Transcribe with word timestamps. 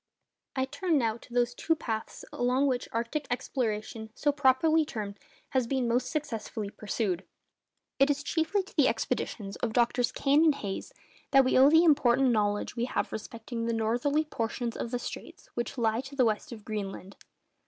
I 0.55 0.65
turn 0.65 0.97
now 0.97 1.17
to 1.17 1.31
those 1.31 1.53
two 1.53 1.75
paths 1.75 2.25
along 2.33 2.65
which 2.65 2.89
arctic 2.91 3.27
exploration, 3.29 4.09
properly 4.35 4.81
so 4.81 4.85
termed, 4.87 5.19
has 5.49 5.67
been 5.67 5.87
most 5.87 6.07
successfully 6.09 6.71
pursued. 6.71 7.23
It 7.99 8.09
is 8.09 8.23
chiefly 8.23 8.63
to 8.63 8.75
the 8.75 8.87
expeditions 8.87 9.57
of 9.57 9.73
Drs. 9.73 10.11
Kane 10.11 10.43
and 10.43 10.55
Hayes 10.55 10.91
that 11.29 11.45
we 11.45 11.55
owe 11.55 11.69
the 11.69 11.83
important 11.83 12.31
knowledge 12.31 12.75
we 12.75 12.85
have 12.85 13.11
respecting 13.11 13.67
the 13.67 13.73
northerly 13.73 14.25
portions 14.25 14.75
of 14.75 14.89
the 14.89 14.97
straits 14.97 15.49
which 15.53 15.77
lie 15.77 16.01
to 16.01 16.15
the 16.15 16.25
west 16.25 16.51
of 16.51 16.65
Greenland. 16.65 17.15